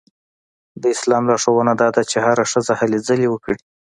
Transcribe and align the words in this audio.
د 0.81 0.83
اسلام 0.95 1.23
لارښوونه 1.29 1.73
دا 1.81 1.89
ده 1.95 2.01
چې 2.09 2.17
هره 2.25 2.43
ښځه 2.51 2.73
هلې 2.81 2.99
ځلې 3.07 3.27
وکړي. 3.29 3.57